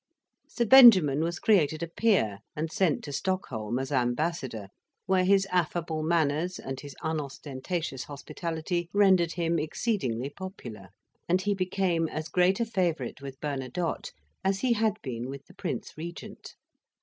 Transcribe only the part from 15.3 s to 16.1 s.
the Prince